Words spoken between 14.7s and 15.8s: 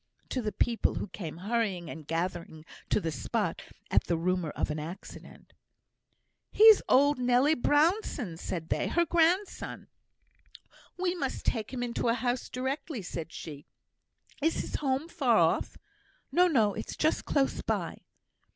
home far off?"